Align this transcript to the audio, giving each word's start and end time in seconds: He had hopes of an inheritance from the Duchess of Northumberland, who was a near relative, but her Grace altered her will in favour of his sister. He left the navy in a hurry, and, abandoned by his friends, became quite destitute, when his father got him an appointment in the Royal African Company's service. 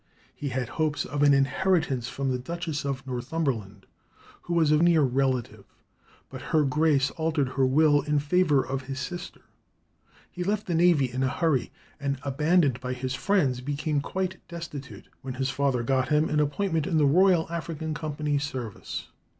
He 0.33 0.49
had 0.49 0.67
hopes 0.67 1.05
of 1.05 1.21
an 1.21 1.31
inheritance 1.31 2.09
from 2.09 2.31
the 2.31 2.39
Duchess 2.39 2.85
of 2.85 3.05
Northumberland, 3.05 3.85
who 4.41 4.55
was 4.55 4.71
a 4.71 4.77
near 4.81 5.03
relative, 5.03 5.63
but 6.27 6.41
her 6.41 6.63
Grace 6.63 7.11
altered 7.17 7.49
her 7.49 7.67
will 7.67 8.01
in 8.01 8.17
favour 8.17 8.65
of 8.65 8.81
his 8.87 8.99
sister. 8.99 9.41
He 10.31 10.43
left 10.43 10.65
the 10.65 10.73
navy 10.73 11.11
in 11.11 11.21
a 11.21 11.27
hurry, 11.29 11.71
and, 11.99 12.17
abandoned 12.23 12.79
by 12.79 12.93
his 12.93 13.13
friends, 13.13 13.61
became 13.61 14.01
quite 14.01 14.37
destitute, 14.47 15.07
when 15.21 15.35
his 15.35 15.51
father 15.51 15.83
got 15.83 16.09
him 16.09 16.29
an 16.29 16.39
appointment 16.39 16.87
in 16.87 16.97
the 16.97 17.05
Royal 17.05 17.45
African 17.51 17.93
Company's 17.93 18.43
service. 18.43 19.09